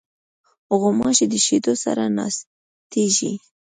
غوماشې 0.79 1.25
د 1.31 1.33
شیدو 1.45 1.73
سره 1.83 2.03
ناستېږي. 2.17 3.31